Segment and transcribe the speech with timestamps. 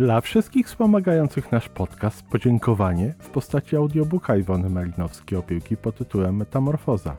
[0.00, 7.16] Dla wszystkich wspomagających nasz podcast podziękowanie w postaci audiobooka Iwony Malinowskiej opiłki pod tytułem Metamorfoza.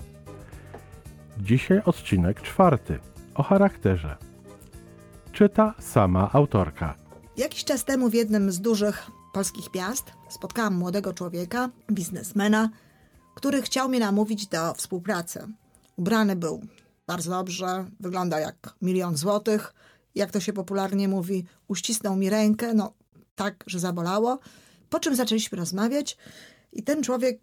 [1.39, 2.99] Dzisiaj odcinek czwarty
[3.35, 4.17] o charakterze.
[5.31, 6.95] Czyta sama autorka.
[7.37, 12.69] Jakiś czas temu w jednym z dużych polskich miast spotkałam młodego człowieka, biznesmena,
[13.35, 15.47] który chciał mnie namówić do współpracy.
[15.97, 16.61] Ubrany był
[17.07, 19.73] bardzo dobrze, wygląda jak milion złotych.
[20.15, 22.93] Jak to się popularnie mówi, uścisnął mi rękę, no
[23.35, 24.39] tak, że zabolało.
[24.89, 26.17] Po czym zaczęliśmy rozmawiać
[26.73, 27.41] i ten człowiek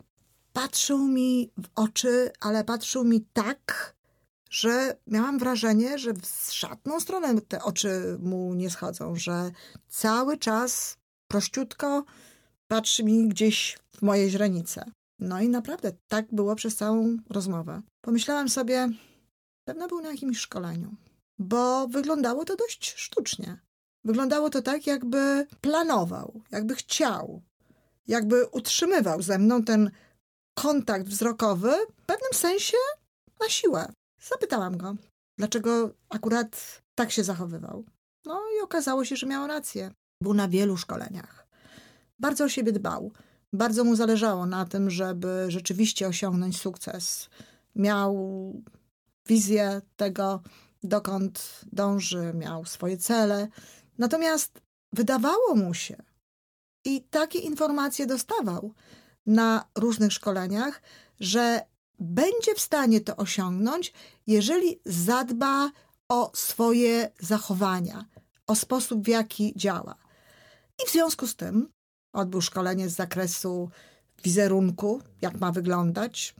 [0.53, 3.95] patrzył mi w oczy, ale patrzył mi tak,
[4.51, 9.51] że miałam wrażenie, że w żadną stronę te oczy mu nie schodzą, że
[9.89, 10.97] cały czas
[11.29, 12.05] prościutko
[12.69, 14.85] patrzy mi gdzieś w moje źrenice.
[15.19, 17.83] No i naprawdę tak było przez całą rozmowę.
[18.01, 18.89] Pomyślałam sobie,
[19.65, 20.95] pewno był na jakimś szkoleniu,
[21.39, 23.59] bo wyglądało to dość sztucznie.
[24.05, 27.43] Wyglądało to tak, jakby planował, jakby chciał,
[28.07, 29.91] jakby utrzymywał ze mną ten
[30.55, 32.77] kontakt wzrokowy w pewnym sensie
[33.41, 33.93] na siłę.
[34.21, 34.97] Zapytałam go,
[35.39, 37.85] dlaczego akurat tak się zachowywał.
[38.25, 39.91] No i okazało się, że miał rację.
[40.23, 41.49] Był na wielu szkoleniach.
[42.19, 43.13] Bardzo o siebie dbał.
[43.53, 47.29] Bardzo mu zależało na tym, żeby rzeczywiście osiągnąć sukces.
[47.77, 48.17] Miał
[49.27, 50.43] wizję tego,
[50.83, 53.49] dokąd dąży, miał swoje cele.
[53.99, 54.61] Natomiast
[54.93, 55.97] wydawało mu się,
[56.85, 58.75] i takie informacje dostawał
[59.27, 60.83] na różnych szkoleniach,
[61.21, 61.61] że
[61.99, 63.93] będzie w stanie to osiągnąć,
[64.27, 65.71] jeżeli zadba
[66.09, 68.05] o swoje zachowania,
[68.47, 69.95] o sposób, w jaki działa.
[70.85, 71.69] I w związku z tym
[72.13, 73.71] odbył szkolenie z zakresu
[74.25, 76.35] wizerunku, jak ma wyglądać.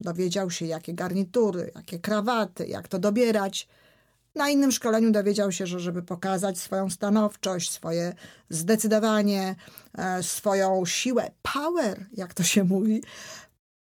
[0.00, 3.68] Dowiedział się, jakie garnitury, jakie krawaty, jak to dobierać.
[4.34, 8.14] Na innym szkoleniu dowiedział się, że żeby pokazać swoją stanowczość, swoje
[8.48, 9.56] zdecydowanie,
[9.98, 13.02] e, swoją siłę, power, jak to się mówi,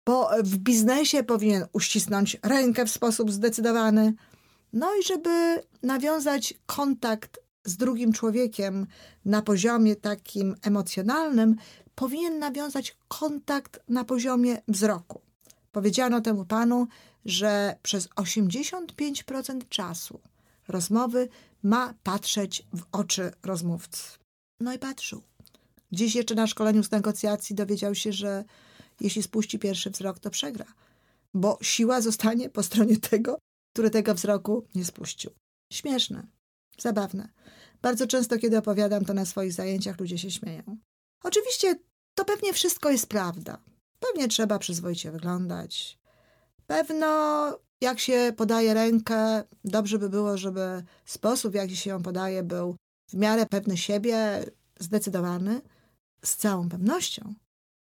[0.05, 4.13] bo w biznesie powinien uścisnąć rękę w sposób zdecydowany.
[4.73, 8.87] No i żeby nawiązać kontakt z drugim człowiekiem
[9.25, 11.55] na poziomie takim emocjonalnym,
[11.95, 15.21] powinien nawiązać kontakt na poziomie wzroku.
[15.71, 16.87] Powiedziano temu panu,
[17.25, 20.19] że przez 85% czasu
[20.67, 21.29] rozmowy
[21.63, 24.03] ma patrzeć w oczy rozmówcy.
[24.59, 25.23] No i patrzył.
[25.91, 28.43] Dziś jeszcze na szkoleniu z negocjacji dowiedział się, że
[28.99, 30.65] jeśli spuści pierwszy wzrok, to przegra,
[31.33, 33.37] bo siła zostanie po stronie tego,
[33.73, 35.31] który tego wzroku nie spuścił.
[35.73, 36.27] Śmieszne,
[36.79, 37.29] zabawne.
[37.81, 40.77] Bardzo często, kiedy opowiadam to na swoich zajęciach, ludzie się śmieją.
[41.23, 41.75] Oczywiście
[42.15, 43.57] to pewnie wszystko jest prawda.
[43.99, 45.99] Pewnie trzeba przyzwoicie wyglądać.
[46.67, 52.43] Pewno jak się podaje rękę, dobrze by było, żeby sposób, w jaki się ją podaje,
[52.43, 52.75] był
[53.07, 54.45] w miarę pewny siebie,
[54.79, 55.61] zdecydowany.
[56.25, 57.33] Z całą pewnością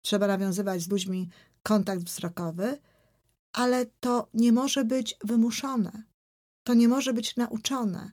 [0.03, 1.29] trzeba nawiązywać z ludźmi
[1.63, 2.79] kontakt wzrokowy,
[3.53, 6.03] ale to nie może być wymuszone.
[6.65, 8.11] To nie może być nauczone,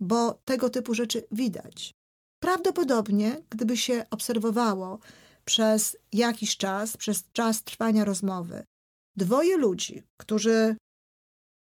[0.00, 1.94] bo tego typu rzeczy widać.
[2.42, 4.98] Prawdopodobnie, gdyby się obserwowało
[5.44, 8.64] przez jakiś czas, przez czas trwania rozmowy,
[9.16, 10.76] dwoje ludzi, którzy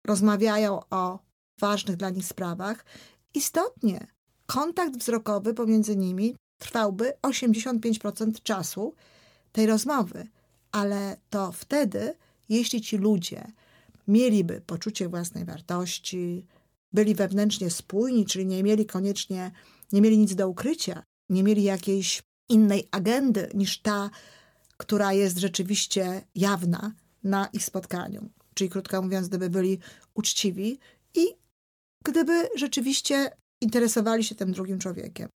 [0.06, 1.18] rozmawiają o
[1.60, 2.84] ważnych dla nich sprawach,
[3.34, 4.06] istotnie
[4.46, 8.94] kontakt wzrokowy pomiędzy nimi trwałby 85% czasu
[9.52, 10.28] tej rozmowy,
[10.72, 12.14] ale to wtedy,
[12.48, 13.52] jeśli ci ludzie
[14.08, 16.46] mieliby poczucie własnej wartości,
[16.93, 19.50] byli wewnętrznie spójni, czyli nie mieli koniecznie,
[19.93, 24.10] nie mieli nic do ukrycia, nie mieli jakiejś innej agendy niż ta,
[24.76, 26.93] która jest rzeczywiście jawna
[27.25, 28.31] na ich spotkaniu.
[28.54, 29.78] Czyli krótko mówiąc, gdyby byli
[30.14, 30.78] uczciwi
[31.14, 31.26] i
[32.04, 35.28] gdyby rzeczywiście interesowali się tym drugim człowiekiem.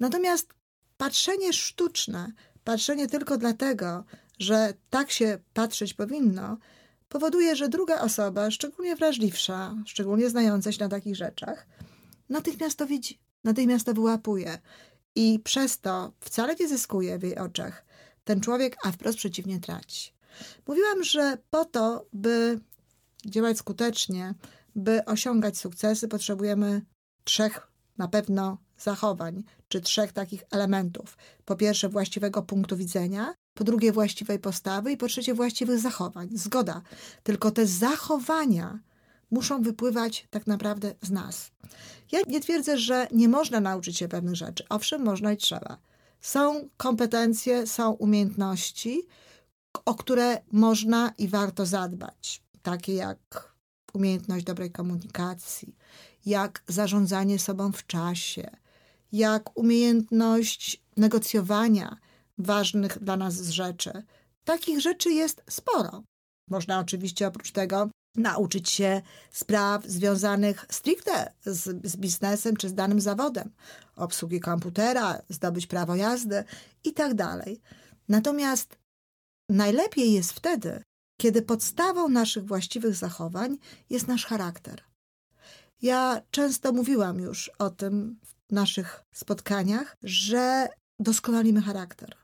[0.00, 0.54] Natomiast
[0.96, 2.32] patrzenie sztuczne,
[2.64, 4.04] patrzenie tylko dlatego,
[4.38, 6.58] że tak się patrzeć powinno,
[7.08, 11.66] powoduje, że druga osoba, szczególnie wrażliwsza, szczególnie znająca się na takich rzeczach,
[12.28, 14.58] natychmiast to widzi, natychmiast to wyłapuje
[15.14, 17.84] i przez to wcale nie zyskuje w jej oczach.
[18.24, 20.15] Ten człowiek, a wprost przeciwnie, traci.
[20.66, 22.60] Mówiłam, że po to, by
[23.26, 24.34] działać skutecznie,
[24.74, 26.82] by osiągać sukcesy, potrzebujemy
[27.24, 27.68] trzech
[27.98, 31.16] na pewno zachowań, czy trzech takich elementów.
[31.44, 36.28] Po pierwsze, właściwego punktu widzenia, po drugie, właściwej postawy i po trzecie, właściwych zachowań.
[36.32, 36.82] Zgoda.
[37.22, 38.78] Tylko te zachowania
[39.30, 41.50] muszą wypływać tak naprawdę z nas.
[42.12, 44.64] Ja nie twierdzę, że nie można nauczyć się pewnych rzeczy.
[44.68, 45.78] Owszem, można i trzeba.
[46.20, 49.02] Są kompetencje, są umiejętności,
[49.84, 53.52] o które można i warto zadbać, takie jak
[53.92, 55.76] umiejętność dobrej komunikacji,
[56.26, 58.50] jak zarządzanie sobą w czasie,
[59.12, 61.96] jak umiejętność negocjowania
[62.38, 64.02] ważnych dla nas rzeczy.
[64.44, 66.02] Takich rzeczy jest sporo.
[66.50, 73.00] Można oczywiście oprócz tego nauczyć się spraw związanych stricte z, z biznesem czy z danym
[73.00, 73.50] zawodem,
[73.96, 76.44] obsługi komputera, zdobyć prawo jazdy
[76.84, 77.60] i tak dalej.
[78.08, 78.78] Natomiast
[79.48, 80.82] najlepiej jest wtedy,
[81.20, 83.58] kiedy podstawą naszych właściwych zachowań
[83.90, 84.82] jest nasz charakter.
[85.82, 90.68] Ja często mówiłam już o tym w naszych spotkaniach, że
[91.00, 92.16] doskonalimy charakter.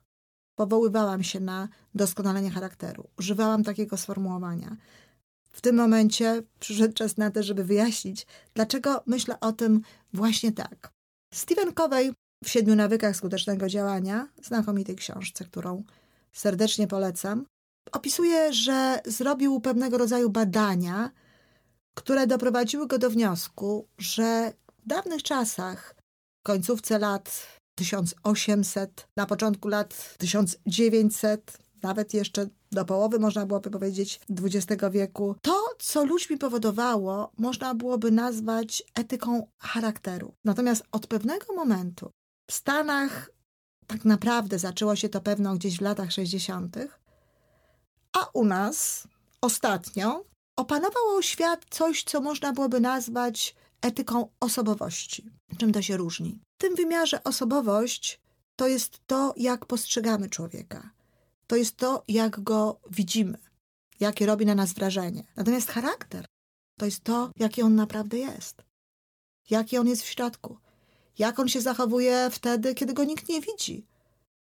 [0.55, 3.09] Powoływałam się na doskonalenie charakteru.
[3.19, 4.77] Używałam takiego sformułowania.
[5.53, 9.81] W tym momencie przyszedł czas na to, żeby wyjaśnić, dlaczego myślę o tym
[10.13, 10.93] właśnie tak.
[11.35, 12.13] Stephen Covey
[12.45, 15.85] w Siedmiu nawykach skutecznego działania, znakomitej książce, którą
[16.33, 17.47] serdecznie polecam,
[17.93, 21.11] opisuje, że zrobił pewnego rodzaju badania,
[21.95, 24.53] które doprowadziły go do wniosku, że
[24.85, 25.95] w dawnych czasach,
[26.41, 34.21] w końcówce lat 1800, na początku lat 1900, nawet jeszcze do połowy, można byłoby powiedzieć,
[34.31, 40.35] XX wieku, to, co ludźmi powodowało, można byłoby nazwać etyką charakteru.
[40.45, 42.11] Natomiast od pewnego momentu
[42.51, 43.31] w Stanach
[43.87, 46.77] tak naprawdę zaczęło się to pewno gdzieś w latach 60.,
[48.13, 49.09] a u nas
[49.41, 50.25] ostatnio
[50.57, 55.31] opanowało świat coś, co można byłoby nazwać etyką osobowości.
[55.59, 56.41] Czym to się różni?
[56.59, 58.21] W tym wymiarze osobowość
[58.57, 60.91] to jest to, jak postrzegamy człowieka.
[61.47, 63.39] To jest to, jak go widzimy,
[64.01, 65.25] jakie robi na nas wrażenie.
[65.37, 66.25] Natomiast charakter
[66.79, 68.63] to jest to, jaki on naprawdę jest.
[69.51, 70.59] Jaki on jest w środku.
[71.19, 73.87] Jak on się zachowuje wtedy, kiedy go nikt nie widzi.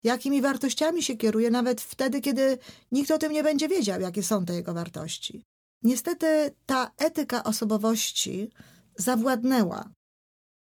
[0.05, 2.59] Jakimi wartościami się kieruje, nawet wtedy, kiedy
[2.93, 5.45] nikt o tym nie będzie wiedział, jakie są te jego wartości.
[5.83, 8.51] Niestety ta etyka osobowości
[8.97, 9.91] zawładnęła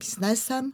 [0.01, 0.73] biznesem,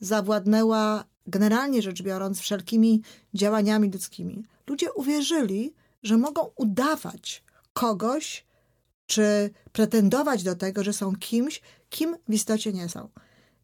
[0.00, 3.02] zawładnęła generalnie rzecz biorąc wszelkimi
[3.34, 4.44] działaniami ludzkimi.
[4.66, 8.46] Ludzie uwierzyli, że mogą udawać kogoś,
[9.06, 13.08] czy pretendować do tego, że są kimś, kim w istocie nie są.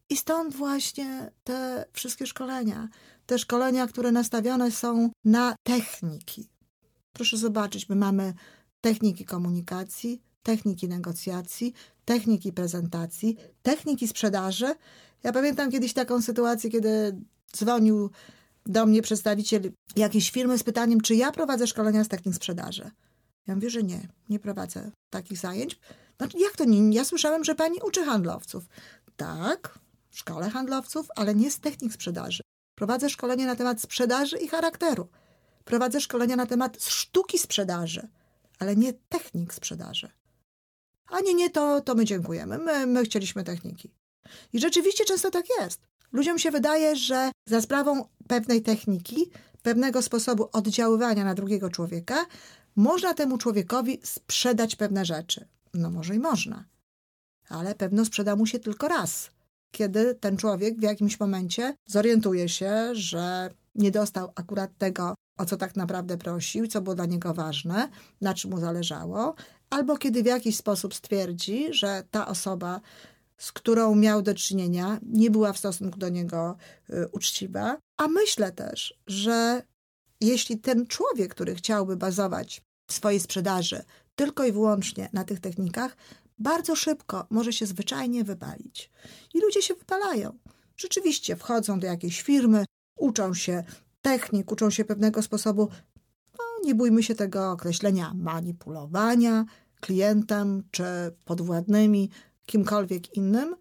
[0.09, 2.89] I stąd właśnie te wszystkie szkolenia,
[3.25, 6.49] te szkolenia, które nastawione są na techniki.
[7.13, 8.33] Proszę zobaczyć, my mamy
[8.81, 11.73] techniki komunikacji, techniki negocjacji,
[12.05, 14.75] techniki prezentacji, techniki sprzedaży.
[15.23, 17.17] Ja pamiętam kiedyś taką sytuację, kiedy
[17.55, 18.09] dzwonił
[18.65, 22.91] do mnie przedstawiciel jakiejś firmy z pytaniem, czy ja prowadzę szkolenia z technik sprzedaży.
[23.47, 25.79] Ja mówię, że nie, nie prowadzę takich zajęć.
[26.17, 26.95] Znaczy, jak to nie?
[26.95, 28.65] Ja słyszałem, że pani uczy handlowców.
[29.17, 29.79] Tak,
[30.17, 32.43] szkole handlowców, ale nie z technik sprzedaży.
[32.75, 35.07] Prowadzę szkolenie na temat sprzedaży i charakteru.
[35.65, 38.07] Prowadzę szkolenia na temat sztuki sprzedaży,
[38.59, 40.09] ale nie technik sprzedaży.
[41.07, 42.57] A nie, nie, to, to my dziękujemy.
[42.57, 43.91] My, my chcieliśmy techniki.
[44.53, 45.81] I rzeczywiście często tak jest.
[46.11, 49.29] Ludziom się wydaje, że za sprawą pewnej techniki,
[49.61, 52.25] pewnego sposobu oddziaływania na drugiego człowieka,
[52.75, 55.47] można temu człowiekowi sprzedać pewne rzeczy.
[55.73, 56.65] No może i można,
[57.49, 59.29] ale pewno sprzeda mu się tylko raz,
[59.75, 65.57] kiedy ten człowiek w jakimś momencie zorientuje się, że nie dostał akurat tego, o co
[65.57, 67.89] tak naprawdę prosił, co było dla niego ważne,
[68.21, 69.35] na czym mu zależało,
[69.69, 72.81] albo kiedy w jakiś sposób stwierdzi, że ta osoba,
[73.37, 76.57] z którą miał do czynienia, nie była w stosunku do niego
[76.89, 77.77] y, uczciwa.
[77.97, 79.61] A myślę też, że
[80.21, 83.83] jeśli ten człowiek, który chciałby bazować w swojej sprzedaży
[84.15, 85.97] tylko i wyłącznie na tych technikach,
[86.37, 88.91] bardzo szybko może się zwyczajnie wypalić.
[89.33, 90.37] I ludzie się wypalają.
[90.77, 92.65] Rzeczywiście wchodzą do jakiejś firmy,
[92.97, 93.63] uczą się
[94.01, 95.69] technik, uczą się pewnego sposobu,
[96.37, 99.45] no, nie bójmy się tego określenia, manipulowania
[99.79, 100.83] klientem czy
[101.25, 102.09] podwładnymi,
[102.45, 103.55] kimkolwiek innym.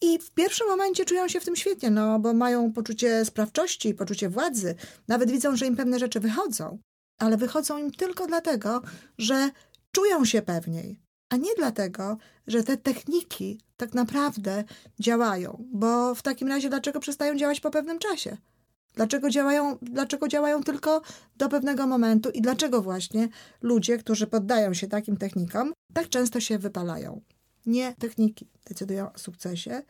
[0.00, 4.28] I w pierwszym momencie czują się w tym świetnie, no bo mają poczucie sprawczości, poczucie
[4.28, 4.74] władzy,
[5.08, 6.78] nawet widzą, że im pewne rzeczy wychodzą,
[7.18, 8.82] ale wychodzą im tylko dlatego,
[9.18, 9.50] że
[9.92, 11.00] czują się pewniej,
[11.32, 14.64] a nie dlatego, że te techniki tak naprawdę
[15.00, 18.36] działają, bo w takim razie dlaczego przestają działać po pewnym czasie?
[18.94, 21.02] Dlaczego działają, dlaczego działają tylko
[21.36, 23.28] do pewnego momentu i dlaczego właśnie
[23.62, 27.20] ludzie, którzy poddają się takim technikom, tak często się wypalają?
[27.66, 29.82] Nie techniki decydują o sukcesie,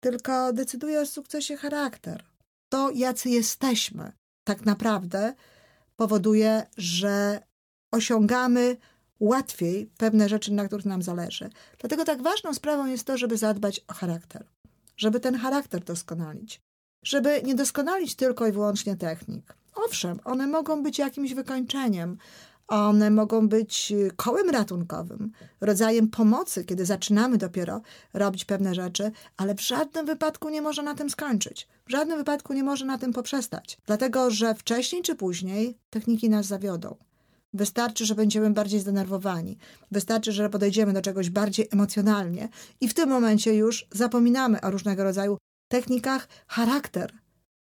[0.00, 2.24] tylko decyduje o sukcesie charakter.
[2.68, 4.12] To, jacy jesteśmy,
[4.44, 5.34] tak naprawdę
[5.96, 7.42] powoduje, że
[7.92, 8.76] osiągamy
[9.20, 11.50] łatwiej pewne rzeczy, na których nam zależy.
[11.78, 14.46] Dlatego tak ważną sprawą jest to, żeby zadbać o charakter,
[14.96, 16.60] żeby ten charakter doskonalić,
[17.02, 19.54] żeby nie doskonalić tylko i wyłącznie technik.
[19.74, 22.18] Owszem, one mogą być jakimś wykończeniem,
[22.68, 27.80] One mogą być kołem ratunkowym, rodzajem pomocy, kiedy zaczynamy dopiero
[28.14, 31.68] robić pewne rzeczy, ale w żadnym wypadku nie może na tym skończyć.
[31.86, 36.46] W żadnym wypadku nie może na tym poprzestać, dlatego że wcześniej czy później techniki nas
[36.46, 36.96] zawiodą.
[37.56, 39.58] Wystarczy, że będziemy bardziej zdenerwowani.
[39.90, 42.48] Wystarczy, że podejdziemy do czegoś bardziej emocjonalnie
[42.80, 46.28] i w tym momencie już zapominamy o różnego rodzaju technikach.
[46.46, 47.12] Charakter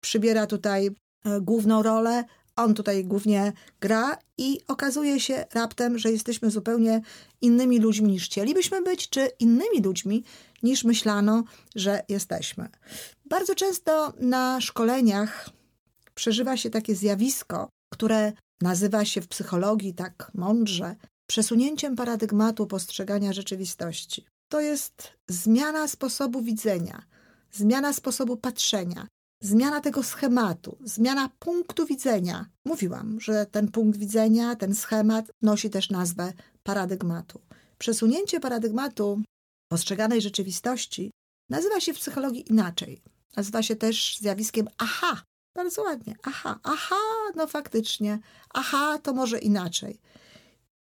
[0.01, 2.25] przybiera tutaj e, główną rolę,
[2.57, 7.01] on tutaj głównie gra i okazuje się raptem, że jesteśmy zupełnie
[7.41, 10.25] innymi ludźmi niż chcielibyśmy być, czy innymi ludźmi
[10.63, 12.69] niż myślano, że jesteśmy.
[13.25, 15.51] Bardzo często na szkoleniach
[16.15, 20.97] przeżywa się takie zjawisko, które nazywa się w psychologii tak mądrze
[21.27, 24.27] przesunięciem paradygmatu postrzegania rzeczywistości.
[24.49, 27.03] To jest zmiana sposobu widzenia,
[27.53, 29.09] zmiana sposobu patrzenia,
[29.43, 32.47] zmiana tego schematu, zmiana punktu widzenia.
[32.65, 36.33] Mówiłam, że ten punkt widzenia, ten schemat nosi też nazwę
[36.63, 37.41] paradygmatu.
[37.79, 39.23] Przesunięcie paradygmatu
[39.69, 41.11] postrzeganej rzeczywistości
[41.51, 43.03] nazywa się w psychologii inaczej.
[43.37, 45.23] Nazywa się też zjawiskiem aha.
[45.57, 46.17] Bardzo ładnie.
[46.23, 46.97] Aha, aha,
[47.35, 48.19] no faktycznie.
[48.55, 50.01] Aha, to może inaczej.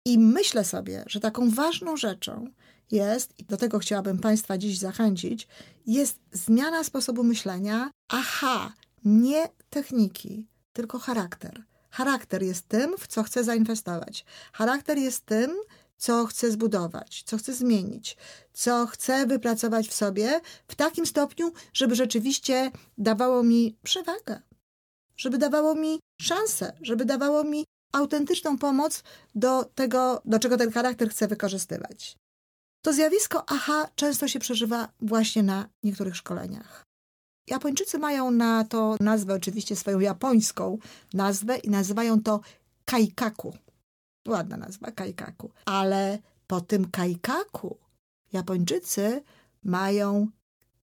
[0.04, 2.50] I myślę sobie, że taką ważną rzeczą
[2.90, 5.48] jest, i do tego chciałabym Państwa dziś zachęcić,
[5.86, 7.90] jest zmiana sposobu myślenia.
[8.08, 8.72] Aha,
[9.04, 11.64] nie techniki, tylko charakter.
[11.90, 14.24] Charakter jest tym, w co chcę zainwestować.
[14.52, 15.50] Charakter jest tym,
[15.96, 18.16] co chcę zbudować, co chcę zmienić,
[18.52, 24.42] co chcę wypracować w sobie w takim stopniu, żeby rzeczywiście dawało mi przewagę,
[25.22, 29.02] żeby dawało mi szansę, żeby dawało mi autentyczną pomoc
[29.34, 32.16] do tego, do czego ten charakter chce wykorzystywać.
[32.84, 36.82] To zjawisko aha często się przeżywa właśnie na niektórych szkoleniach.
[37.46, 40.78] Japończycy mają na to nazwę, oczywiście swoją japońską
[41.14, 42.40] nazwę i nazywają to
[42.84, 43.56] kaikaku.
[44.28, 45.50] Ładna nazwa, kaikaku.
[45.64, 47.78] Ale po tym kaikaku
[48.32, 49.22] Japończycy
[49.64, 50.28] mają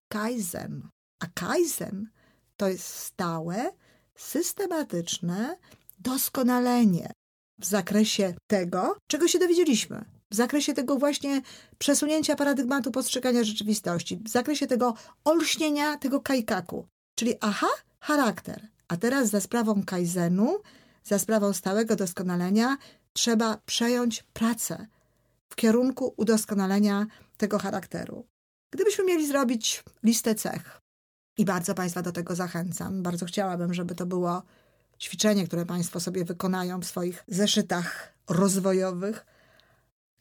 [0.08, 0.90] kaizen.
[1.20, 2.10] A kaizen
[2.58, 3.72] to jest stałe,
[4.20, 5.58] systematyczne
[6.00, 7.12] doskonalenie
[7.60, 10.06] w zakresie tego, czego się dowiedzieliśmy.
[10.32, 11.42] W zakresie tego właśnie
[11.78, 14.94] przesunięcia paradygmatu postrzegania rzeczywistości, w zakresie tego
[15.26, 16.88] olśnienia tego kaikaku.
[17.16, 17.68] Czyli aha,
[18.00, 18.68] charakter.
[18.88, 20.58] A teraz za sprawą kaizenu,
[21.04, 22.78] za sprawą stałego doskonalenia,
[23.14, 24.88] trzeba przejąć pracę
[25.50, 27.08] w kierunku udoskonalenia
[27.38, 28.26] tego charakteru.
[28.72, 30.82] Gdybyśmy mieli zrobić listę cech,
[31.40, 34.44] i bardzo Państwa do tego zachęcam, bardzo chciałabym, żeby to było
[35.00, 39.26] ćwiczenie, które Państwo sobie wykonają w swoich zeszytach rozwojowych.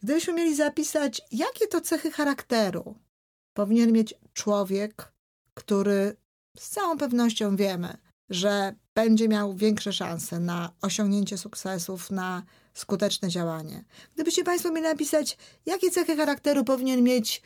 [0.02, 2.94] Gdybyśmy mieli zapisać, jakie to cechy charakteru
[3.52, 5.12] powinien mieć człowiek,
[5.54, 6.16] który
[6.58, 7.96] z całą pewnością wiemy,
[8.30, 12.42] że będzie miał większe szanse na osiągnięcie sukcesów, na
[12.75, 13.84] skuteczne działanie.
[14.14, 17.42] Gdybyście Państwo mieli napisać, jakie cechy charakteru powinien mieć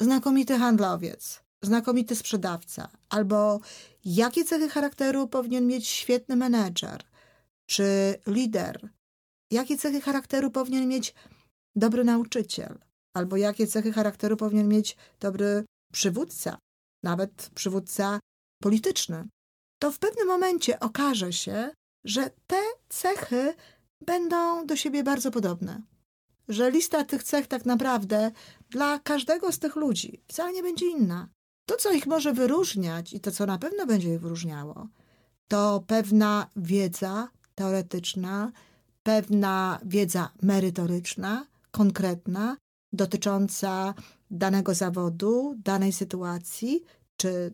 [0.00, 3.60] znakomity handlowiec, znakomity sprzedawca, albo
[4.04, 7.02] jakie cechy charakteru powinien mieć świetny menedżer
[7.66, 7.84] czy
[8.26, 8.88] lider,
[9.50, 11.14] jakie cechy charakteru powinien mieć
[11.76, 12.78] dobry nauczyciel,
[13.14, 16.58] albo jakie cechy charakteru powinien mieć dobry przywódca,
[17.02, 18.20] nawet przywódca
[18.62, 19.28] polityczny,
[19.78, 21.70] to w pewnym momencie okaże się,
[22.04, 23.54] że te cechy
[24.00, 25.82] będą do siebie bardzo podobne.
[26.48, 28.30] Że lista tych cech tak naprawdę
[28.70, 31.28] dla każdego z tych ludzi wcale nie będzie inna.
[31.66, 34.88] To, co ich może wyróżniać i to, co na pewno będzie ich wyróżniało,
[35.48, 38.52] to pewna wiedza teoretyczna,
[39.02, 42.56] pewna wiedza merytoryczna, konkretna,
[42.92, 43.94] dotycząca
[44.30, 46.82] danego zawodu, danej sytuacji
[47.16, 47.52] czy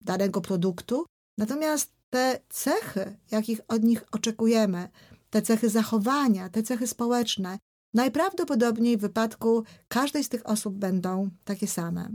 [0.00, 1.06] danego produktu.
[1.38, 4.88] Natomiast te cechy, jakich od nich oczekujemy,
[5.30, 7.58] te cechy zachowania, te cechy społeczne,
[7.94, 12.08] najprawdopodobniej w wypadku każdej z tych osób będą takie same.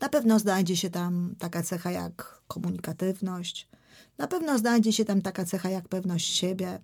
[0.00, 3.68] Na pewno znajdzie się tam taka cecha jak komunikatywność,
[4.18, 6.80] na pewno znajdzie się tam taka cecha jak pewność siebie,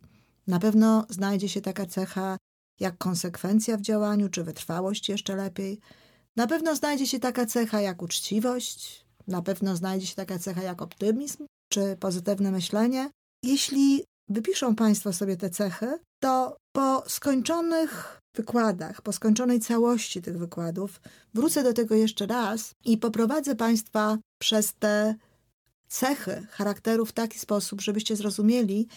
[0.47, 2.39] na pewno znajdzie się taka cecha
[2.81, 5.81] jak konsekwencja w działaniu, czy wytrwałość jeszcze lepiej.
[6.37, 10.83] Na pewno znajdzie się taka cecha jak uczciwość, na pewno znajdzie się taka cecha jak
[10.83, 13.11] optymizm, czy pozytywne myślenie.
[13.43, 21.01] Jeśli wypiszą Państwo sobie te cechy, to po skończonych wykładach, po skończonej całości tych wykładów,
[21.35, 25.15] wrócę do tego jeszcze raz i poprowadzę Państwa przez te
[25.89, 28.89] cechy charakteru w taki sposób, żebyście zrozumieli,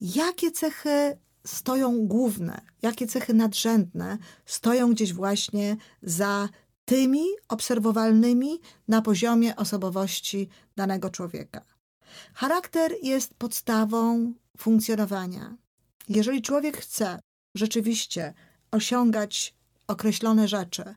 [0.00, 6.48] jakie cechy stoją główne, jakie cechy nadrzędne stoją gdzieś właśnie za
[6.84, 11.64] tymi obserwowalnymi na poziomie osobowości danego człowieka.
[12.34, 15.56] Charakter jest podstawą funkcjonowania.
[16.08, 17.20] Jeżeli człowiek chce
[17.54, 18.34] rzeczywiście
[18.70, 19.54] osiągać
[19.86, 20.94] określone rzeczy,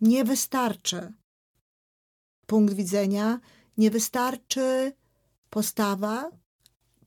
[0.00, 1.12] nie wystarczy
[2.46, 3.40] punkt widzenia,
[3.76, 4.92] nie wystarczy
[5.50, 6.30] postawa.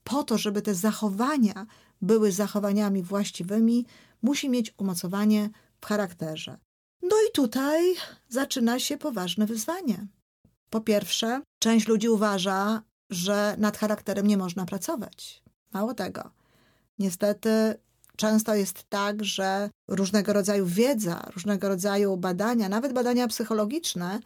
[0.03, 1.65] Po to, żeby te zachowania
[2.01, 3.85] były zachowaniami właściwymi,
[4.21, 5.49] musi mieć umocowanie
[5.81, 6.57] w charakterze.
[7.01, 7.95] No i tutaj
[8.29, 10.07] zaczyna się poważne wyzwanie.
[10.69, 15.43] Po pierwsze, część ludzi uważa, że nad charakterem nie można pracować.
[15.73, 16.31] Mało tego.
[16.99, 17.75] Niestety
[18.15, 24.19] często jest tak, że różnego rodzaju wiedza, różnego rodzaju badania, nawet badania psychologiczne,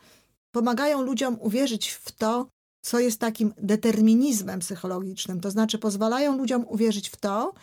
[0.52, 2.48] pomagają ludziom uwierzyć w to,
[2.82, 5.42] co jest takim determinizmem psychologicznym.
[5.42, 7.54] To znaczy, pozwalają ludziom uwierzyć w to,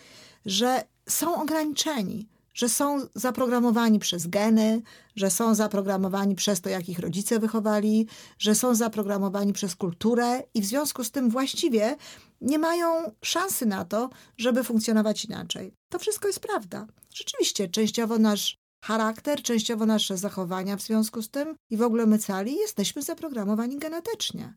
[0.47, 4.83] że są ograniczeni, że są zaprogramowani przez geny,
[5.17, 8.07] że są zaprogramowani przez to, jak ich rodzice wychowali,
[8.39, 11.97] że są zaprogramowani przez kulturę i w związku z tym właściwie
[12.41, 15.75] nie mają szansy na to, żeby funkcjonować inaczej.
[15.89, 16.87] To wszystko jest prawda.
[17.15, 22.19] Rzeczywiście, częściowo nasz charakter, częściowo nasze zachowania w związku z tym i w ogóle my
[22.19, 24.55] cali jesteśmy zaprogramowani genetycznie.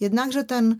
[0.00, 0.78] Jednakże ten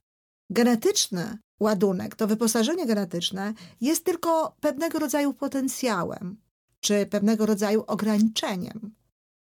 [0.51, 6.37] genetyczny ładunek, to wyposażenie genetyczne jest tylko pewnego rodzaju potencjałem,
[6.81, 8.95] czy pewnego rodzaju ograniczeniem.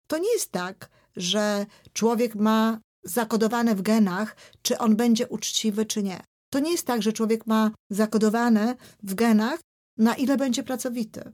[0.07, 6.03] To nie jest tak, że człowiek ma zakodowane w genach, czy on będzie uczciwy, czy
[6.03, 6.21] nie.
[6.51, 9.61] To nie jest tak, że człowiek ma zakodowane w genach,
[9.99, 11.33] na ile będzie pracowity.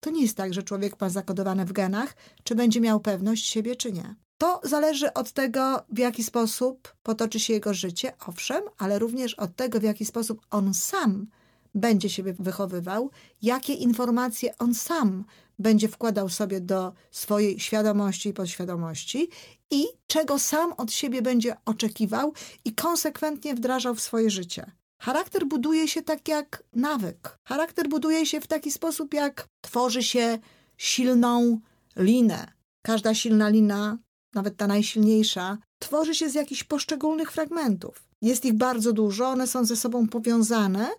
[0.00, 3.76] To nie jest tak, że człowiek ma zakodowane w genach, czy będzie miał pewność siebie,
[3.76, 4.14] czy nie.
[4.40, 9.56] To zależy od tego, w jaki sposób potoczy się jego życie, owszem, ale również od
[9.56, 11.26] tego, w jaki sposób on sam
[11.74, 13.10] będzie siebie wychowywał,
[13.42, 15.24] jakie informacje on sam
[15.58, 19.28] będzie wkładał sobie do swojej świadomości i podświadomości
[19.70, 22.32] i czego sam od siebie będzie oczekiwał
[22.64, 24.70] i konsekwentnie wdrażał w swoje życie.
[24.98, 27.38] Charakter buduje się tak jak nawyk.
[27.44, 30.38] Charakter buduje się w taki sposób, jak tworzy się
[30.76, 31.60] silną
[31.96, 32.52] linę.
[32.82, 33.98] Każda silna lina
[34.34, 38.04] nawet ta najsilniejsza, tworzy się z jakichś poszczególnych fragmentów.
[38.22, 40.90] Jest ich bardzo dużo, one są ze sobą powiązane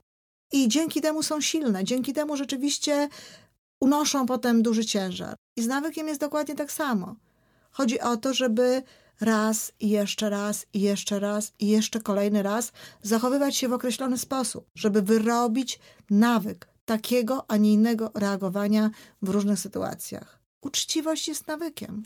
[0.52, 1.84] i dzięki temu są silne.
[1.84, 3.10] Dzięki temu rzeczywiście
[3.80, 5.36] unoszą potem duży ciężar.
[5.58, 7.16] I z nawykiem jest dokładnie tak samo.
[7.72, 8.84] Chodzi o to, żeby
[9.22, 14.18] raz i jeszcze raz i jeszcze raz i jeszcze kolejny raz zachowywać się w określony
[14.18, 18.90] sposób, żeby wyrobić nawyk takiego, a nie innego reagowania
[19.22, 20.40] w różnych sytuacjach.
[20.62, 22.04] Uczciwość jest nawykiem.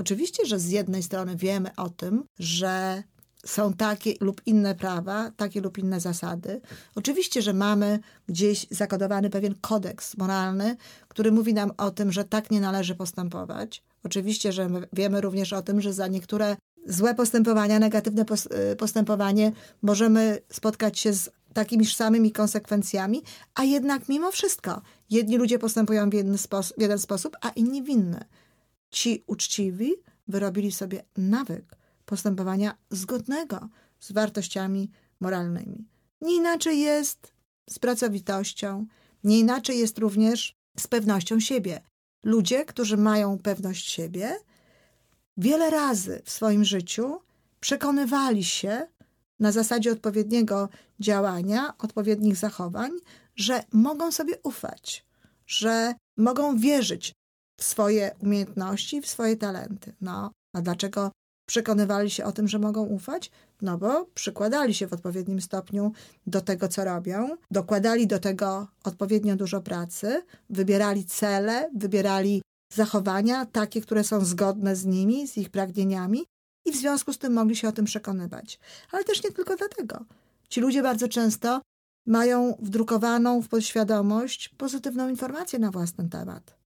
[0.00, 3.02] Oczywiście, że z jednej strony wiemy o tym, że
[3.46, 6.60] są takie lub inne prawa, takie lub inne zasady.
[6.94, 10.76] Oczywiście, że mamy gdzieś zakodowany pewien kodeks moralny,
[11.08, 13.82] który mówi nam o tym, że tak nie należy postępować.
[14.04, 18.24] Oczywiście, że wiemy również o tym, że za niektóre złe postępowania, negatywne
[18.72, 23.22] y, postępowanie możemy spotkać się z takimi samymi konsekwencjami,
[23.54, 26.12] a jednak mimo wszystko jedni ludzie postępują w
[26.76, 28.24] w jeden sposób, a inni w inny
[28.90, 29.92] ci uczciwi
[30.28, 33.68] wyrobili sobie nawyk postępowania zgodnego
[34.00, 35.88] z wartościami moralnymi.
[36.20, 37.32] Nie inaczej jest
[37.70, 38.86] z pracowitością,
[39.24, 41.82] nie inaczej jest również z pewnością siebie.
[42.24, 44.36] Ludzie, którzy mają pewność siebie,
[45.36, 47.20] wiele razy w swoim życiu
[47.60, 48.86] przekonywali się
[49.40, 50.68] na zasadzie odpowiedniego
[51.00, 52.90] działania, odpowiednich zachowań,
[53.36, 55.06] że mogą sobie ufać,
[55.46, 57.12] że mogą wierzyć
[57.60, 59.92] w swoje umiejętności, w swoje talenty.
[60.00, 61.10] No, a dlaczego
[61.46, 63.30] przekonywali się o tym, że mogą ufać?
[63.62, 65.92] No bo przykładali się w odpowiednim stopniu
[66.26, 72.42] do tego, co robią, dokładali do tego odpowiednio dużo pracy, wybierali cele, wybierali
[72.72, 76.24] zachowania takie, które są zgodne z nimi, z ich pragnieniami
[76.66, 78.58] i w związku z tym mogli się o tym przekonywać.
[78.92, 80.04] Ale też nie tylko dlatego.
[80.48, 81.60] Ci ludzie bardzo często
[82.06, 86.59] mają wdrukowaną w podświadomość pozytywną informację na własny temat.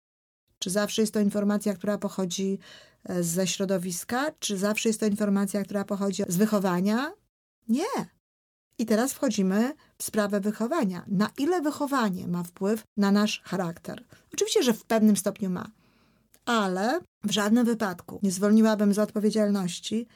[0.58, 2.58] Czy zawsze jest to informacja, która pochodzi
[3.04, 4.30] e, ze środowiska?
[4.38, 7.12] Czy zawsze jest to informacja, która pochodzi z wychowania?
[7.68, 8.14] Nie.
[8.78, 11.04] I teraz wchodzimy w sprawę wychowania.
[11.08, 14.04] Na ile wychowanie ma wpływ na nasz charakter?
[14.34, 15.70] Oczywiście, że w pewnym stopniu ma,
[16.44, 20.06] ale w żadnym wypadku nie zwolniłabym z odpowiedzialności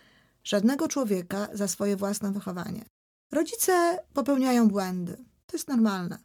[0.45, 2.85] żadnego człowieka za swoje własne wychowanie.
[3.33, 5.17] Rodzice popełniają błędy.
[5.47, 6.19] To jest normalne.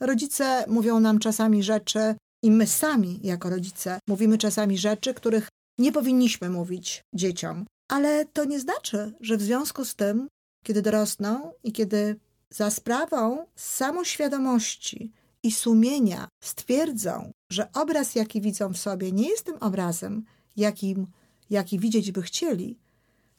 [0.00, 5.48] Rodzice mówią nam czasami rzeczy, i my sami, jako rodzice, mówimy czasami rzeczy, których
[5.78, 7.66] nie powinniśmy mówić dzieciom.
[7.88, 10.28] Ale to nie znaczy, że w związku z tym,
[10.64, 12.16] kiedy dorosną i kiedy
[12.50, 19.56] za sprawą samoświadomości i sumienia stwierdzą, że obraz, jaki widzą w sobie, nie jest tym
[19.60, 20.24] obrazem,
[20.56, 21.06] jakim,
[21.50, 22.78] jaki widzieć by chcieli,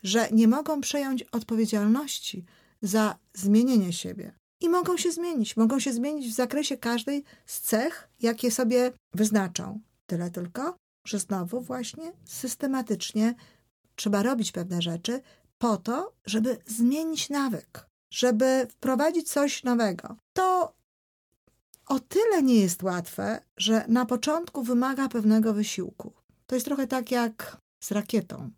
[0.04, 2.46] że nie mogą przejąć odpowiedzialności
[2.82, 4.41] za zmienienie siebie.
[4.62, 5.58] I mogą się zmienić.
[5.58, 9.80] Mogą się zmienić w zakresie każdej z cech, jakie sobie wyznaczą.
[10.06, 10.76] Tyle tylko,
[11.08, 13.36] że znowu właśnie systematycznie
[13.96, 15.22] trzeba robić pewne rzeczy
[15.58, 20.16] po to, żeby zmienić nawyk, żeby wprowadzić coś nowego.
[20.34, 20.74] To
[21.88, 26.14] o tyle nie jest łatwe, że na początku wymaga pewnego wysiłku.
[26.48, 28.52] To jest trochę tak jak z rakietą.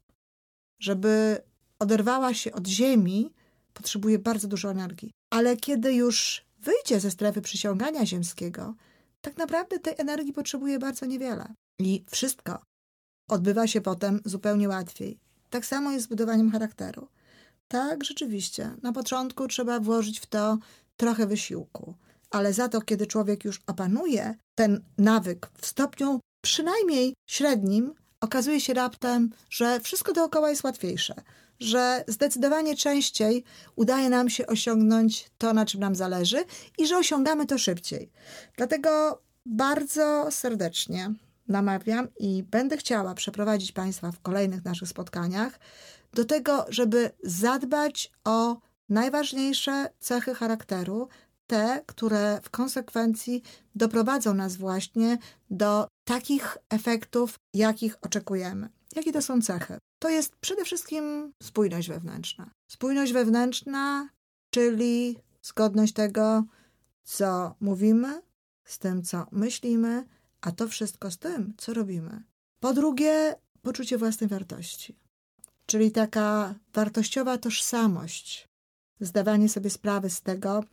[0.80, 1.42] Żeby
[1.80, 3.34] oderwała się od Ziemi,
[3.73, 5.12] potrzebuje bardzo dużo energii.
[5.29, 8.75] Ale kiedy już wyjdzie ze strefy przyciągania ziemskiego,
[9.21, 11.53] tak naprawdę tej energii potrzebuje bardzo niewiele.
[11.79, 12.62] I wszystko
[13.29, 15.19] odbywa się potem zupełnie łatwiej.
[15.49, 17.07] Tak samo jest z budowaniem charakteru.
[17.67, 20.57] Tak, rzeczywiście, na początku trzeba włożyć w to
[20.97, 21.95] trochę wysiłku,
[22.29, 28.73] ale za to, kiedy człowiek już opanuje ten nawyk w stopniu przynajmniej średnim, okazuje się
[28.73, 31.13] raptem, że wszystko dookoła jest łatwiejsze,
[31.60, 33.44] że zdecydowanie częściej
[33.76, 36.46] udaje nam się osiągnąć to, na czym nam zależy
[36.78, 38.12] i że osiągamy to szybciej.
[38.58, 41.13] Dlatego bardzo serdecznie
[41.48, 45.60] namawiam i będę chciała przeprowadzić Państwa w kolejnych naszych spotkaniach
[46.13, 48.58] do tego, żeby zadbać o
[48.89, 51.08] najważniejsze cechy charakteru,
[51.48, 53.44] te, które w konsekwencji
[53.76, 55.18] doprowadzą nas właśnie
[55.50, 58.70] do takich efektów, jakich oczekujemy.
[58.96, 59.78] Jakie to są cechy?
[60.04, 62.52] To jest przede wszystkim spójność wewnętrzna.
[62.68, 64.10] Spójność wewnętrzna,
[64.50, 66.44] czyli zgodność tego,
[67.04, 68.22] co mówimy,
[68.66, 70.06] z tym, co myślimy,
[70.42, 72.24] a to wszystko z tym, co robimy.
[72.60, 74.96] Po drugie, poczucie własnej wartości,
[75.66, 78.50] czyli taka wartościowa tożsamość,
[79.00, 80.63] zdawanie sobie sprawy z tego,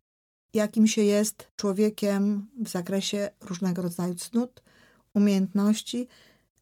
[0.55, 4.62] jakim się jest człowiekiem w zakresie różnego rodzaju cnót,
[5.14, 6.09] umiejętności,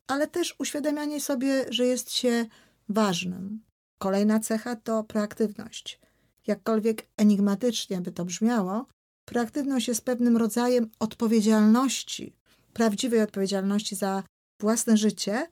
[0.08, 2.46] ale też uświadamianie sobie, że jest się
[2.88, 3.62] ważnym.
[3.98, 6.00] Kolejna cecha to proaktywność.
[6.46, 8.86] Jakkolwiek enigmatycznie by to brzmiało,
[9.24, 12.36] proaktywność jest pewnym rodzajem odpowiedzialności,
[12.72, 14.22] prawdziwej odpowiedzialności za
[14.60, 15.46] własne życie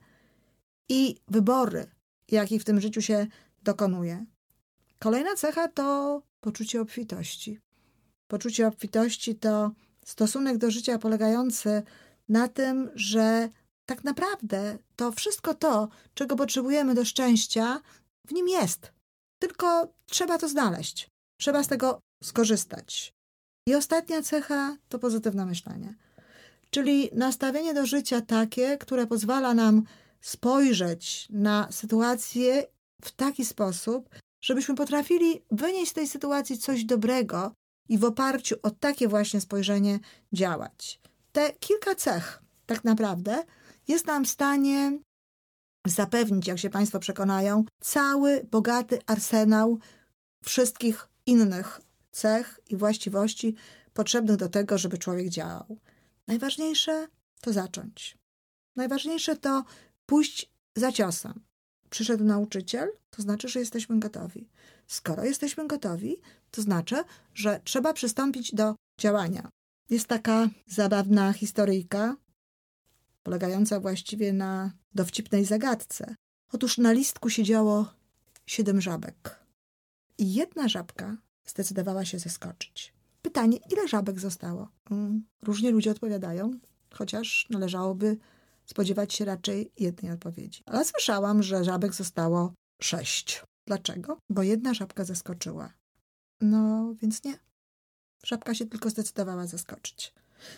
[0.89, 1.85] i wybory,
[2.31, 3.27] jakich w tym życiu się
[3.63, 4.25] dokonuje.
[4.99, 7.59] Kolejna cecha to poczucie obfitości.
[8.27, 9.71] Poczucie obfitości to
[10.05, 11.83] stosunek do życia polegający
[12.29, 13.49] na tym, że
[13.87, 17.81] tak naprawdę to wszystko to, czego potrzebujemy do szczęścia,
[18.27, 18.91] w nim jest.
[19.39, 21.09] Tylko trzeba to znaleźć.
[21.39, 23.13] Trzeba z tego skorzystać.
[23.67, 25.95] I ostatnia cecha to pozytywne myślenie.
[26.69, 29.83] Czyli nastawienie do życia takie, które pozwala nam
[30.21, 32.67] spojrzeć na sytuację
[33.01, 34.09] w taki sposób,
[34.41, 37.51] żebyśmy potrafili wynieść z tej sytuacji coś dobrego
[37.89, 39.99] i w oparciu o takie właśnie spojrzenie
[40.33, 40.99] działać.
[41.31, 43.43] Te kilka cech, tak naprawdę,
[43.87, 44.99] jest nam w stanie
[45.87, 49.79] zapewnić, jak się Państwo przekonają, cały bogaty arsenał
[50.43, 53.55] wszystkich innych cech i właściwości
[53.93, 55.77] potrzebnych do tego, żeby człowiek działał.
[56.27, 57.07] Najważniejsze
[57.41, 58.17] to zacząć.
[58.75, 59.63] Najważniejsze to
[60.05, 61.41] pójść za ciosem.
[61.89, 64.49] Przyszedł nauczyciel, to znaczy, że jesteśmy gotowi.
[64.87, 66.17] Skoro jesteśmy gotowi,
[66.51, 69.49] to znaczy, że trzeba przystąpić do działania.
[69.89, 72.15] Jest taka zabawna historyjka,
[73.27, 76.15] polegająca właściwie na dowcipnej zagadce.
[76.53, 77.93] Otóż na listku siedziało
[78.45, 79.39] siedem żabek.
[80.17, 82.93] I jedna żabka zdecydowała się zeskoczyć.
[83.21, 84.69] Pytanie, ile żabek zostało?
[84.91, 86.59] Mm, różnie ludzie odpowiadają,
[86.93, 88.17] chociaż należałoby
[88.65, 90.63] spodziewać się raczej jednej odpowiedzi.
[90.65, 93.43] Ale słyszałam, że żabek zostało sześć.
[93.65, 94.17] Dlaczego?
[94.29, 95.73] Bo jedna żabka zaskoczyła.
[96.41, 97.39] No, więc nie.
[98.25, 100.13] Żabka się tylko zdecydowała zaskoczyć.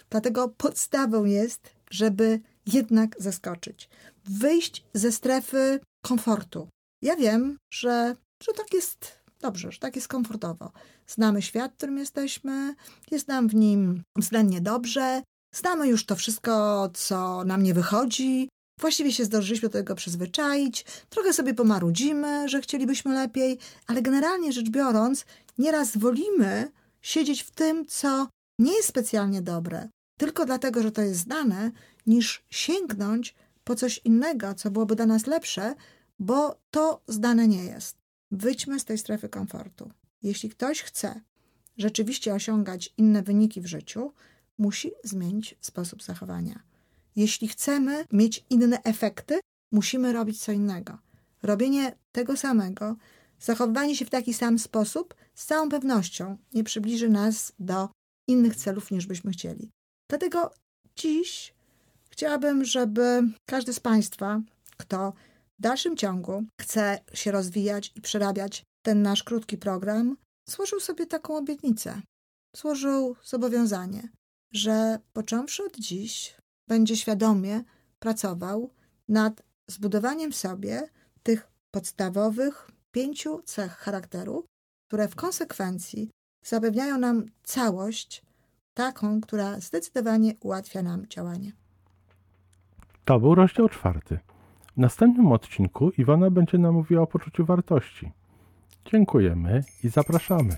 [0.09, 2.39] Dlatego podstawą jest, żeby
[2.73, 3.89] jednak zaskoczyć.
[4.25, 6.67] Wyjść ze strefy komfortu.
[7.01, 10.71] Ja wiem, że, że tak jest dobrze, że tak jest komfortowo.
[11.07, 12.75] Znamy świat, w którym jesteśmy,
[13.11, 15.23] jest nam w nim względnie dobrze,
[15.55, 18.49] znamy już to wszystko, co nam nie wychodzi.
[18.79, 24.69] Właściwie się zdążyliśmy do tego przyzwyczaić, trochę sobie pomarudzimy, że chcielibyśmy lepiej, ale generalnie rzecz
[24.69, 25.25] biorąc,
[25.57, 28.27] nieraz wolimy siedzieć w tym, co
[28.59, 31.71] nie jest specjalnie dobre, tylko dlatego, że to jest znane,
[32.07, 35.75] niż sięgnąć po coś innego, co byłoby dla nas lepsze,
[36.19, 37.97] bo to zdane nie jest.
[38.31, 39.91] Wyjdźmy z tej strefy komfortu.
[40.23, 41.21] Jeśli ktoś chce
[41.77, 44.13] rzeczywiście osiągać inne wyniki w życiu,
[44.57, 46.63] musi zmienić sposób zachowania.
[47.15, 49.39] Jeśli chcemy mieć inne efekty,
[49.71, 50.97] musimy robić co innego.
[51.43, 52.95] Robienie tego samego,
[53.39, 57.89] zachowywanie się w taki sam sposób, z całą pewnością nie przybliży nas do
[58.27, 59.71] innych celów, niż byśmy chcieli.
[60.09, 60.53] Dlatego
[60.95, 61.53] dziś
[62.09, 64.41] chciałabym, żeby każdy z Państwa,
[64.77, 65.13] kto
[65.59, 70.17] w dalszym ciągu chce się rozwijać i przerabiać ten nasz krótki program,
[70.49, 72.01] złożył sobie taką obietnicę.
[72.55, 74.09] złożył zobowiązanie,
[74.53, 77.63] że począwszy od dziś będzie świadomie
[77.99, 78.73] pracował
[79.07, 80.89] nad zbudowaniem sobie
[81.23, 84.45] tych podstawowych pięciu cech charakteru,
[84.87, 86.11] które w konsekwencji
[86.45, 88.21] zapewniają nam całość,
[88.79, 91.51] taką, która zdecydowanie ułatwia nam działanie.
[93.05, 94.19] To był rozdział czwarty.
[94.75, 98.11] W następnym odcinku Iwona będzie nam mówiła o poczuciu wartości.
[98.85, 100.55] Dziękujemy i zapraszamy.